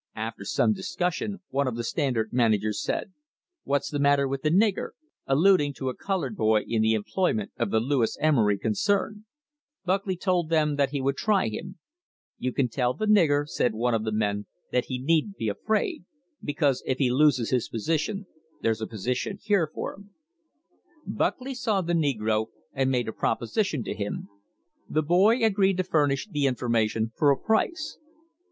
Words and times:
After 0.15 0.45
some 0.45 0.73
discussion, 0.73 1.41
one 1.51 1.67
of 1.67 1.75
the 1.75 1.83
Standard 1.83 2.33
man 2.33 2.55
agers 2.55 2.81
said: 2.81 3.13
"What's 3.65 3.91
the 3.91 3.99
matter 3.99 4.27
with 4.27 4.41
the 4.41 4.49
nigger?" 4.49 4.93
alluding 5.27 5.73
to 5.75 5.85
THE 5.85 5.91
HISTORY 5.91 5.91
OF 5.91 5.93
THE 5.93 5.93
STANDARD 5.93 5.93
OIL 5.93 5.93
COMPANY 5.93 6.01
a 6.01 6.05
coloured 6.07 6.37
boy 6.37 6.73
in 6.73 6.81
the 6.81 6.93
employment 6.95 7.51
of 7.57 7.69
the 7.69 7.79
Lewis 7.79 8.17
Emery 8.19 8.57
con 8.57 8.71
cern. 8.71 9.23
Buckley 9.85 10.17
told 10.17 10.49
them 10.49 10.77
that 10.77 10.89
he 10.89 11.01
would 11.01 11.17
try 11.17 11.49
him. 11.49 11.77
"You 12.39 12.51
can 12.51 12.67
tell 12.67 12.95
the 12.95 13.05
nigger," 13.05 13.47
said 13.47 13.75
one 13.75 13.93
of 13.93 14.03
the 14.03 14.11
men, 14.11 14.47
"that 14.71 14.85
he 14.85 14.97
needn't 14.97 15.37
be 15.37 15.49
afraid, 15.49 16.03
because 16.43 16.81
if 16.87 16.97
he 16.97 17.11
loses 17.11 17.51
his 17.51 17.69
position 17.69 18.25
there's 18.63 18.81
a 18.81 18.87
position 18.87 19.37
here 19.39 19.69
for 19.71 19.93
him." 19.93 20.09
Buckley 21.05 21.53
saw 21.53 21.81
the 21.81 21.93
negro 21.93 22.47
and 22.73 22.89
made 22.89 23.07
a 23.07 23.13
proposition 23.13 23.83
to 23.83 23.93
him. 23.93 24.29
The 24.89 25.03
boy 25.03 25.45
agreed 25.45 25.77
to 25.77 25.83
furnish 25.83 26.27
the 26.27 26.47
information 26.47 27.11
for 27.15 27.29
a 27.29 27.37
price. 27.37 27.99